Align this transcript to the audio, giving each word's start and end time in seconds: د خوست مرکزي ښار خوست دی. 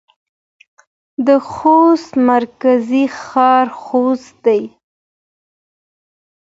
د 1.27 1.29
خوست 1.51 2.11
مرکزي 2.31 3.05
ښار 3.21 3.67
خوست 3.81 4.33
دی. 4.45 4.63